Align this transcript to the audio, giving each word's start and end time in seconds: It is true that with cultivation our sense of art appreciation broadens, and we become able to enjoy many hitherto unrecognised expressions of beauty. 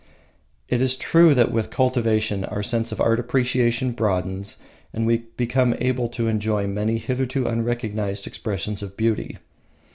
It 0.67 0.81
is 0.81 0.95
true 0.95 1.35
that 1.35 1.51
with 1.51 1.69
cultivation 1.69 2.43
our 2.45 2.63
sense 2.63 2.91
of 2.91 2.99
art 2.99 3.19
appreciation 3.19 3.91
broadens, 3.91 4.57
and 4.95 5.05
we 5.05 5.25
become 5.37 5.75
able 5.77 6.07
to 6.09 6.27
enjoy 6.27 6.65
many 6.65 6.97
hitherto 6.97 7.45
unrecognised 7.47 8.25
expressions 8.25 8.81
of 8.81 8.97
beauty. 8.97 9.37